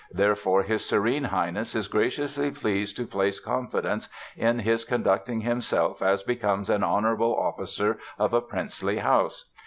Therefore 0.11 0.63
his 0.63 0.83
Serene 0.83 1.25
Highness 1.25 1.75
is 1.75 1.87
graciously 1.87 2.49
pleased 2.49 2.97
to 2.97 3.05
place 3.05 3.39
confidence 3.39 4.09
in 4.35 4.57
his 4.57 4.83
conducting 4.83 5.41
himself 5.41 6.01
as 6.01 6.23
becomes 6.23 6.71
an 6.71 6.81
honorable 6.81 7.35
officer 7.39 7.99
of 8.17 8.33
a 8.33 8.41
princely 8.41 8.97
house. 8.97 9.51